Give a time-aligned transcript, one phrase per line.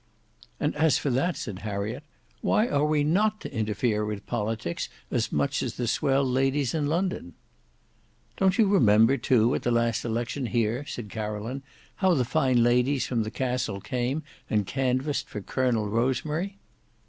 [0.59, 2.01] "And as for that," said Harriet,
[2.41, 6.87] "why are we not to interfere with politics as much as the swell ladies in
[6.87, 7.35] London?"
[8.35, 11.61] "Don't you remember, too, at the last election here," said Caroline,
[11.97, 16.57] "how the fine ladies from the Castle came and canvassed for Colonel Rosemary?"